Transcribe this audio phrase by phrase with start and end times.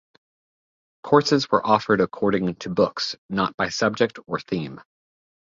[1.03, 4.81] Courses were offered according to books, not by subject or theme.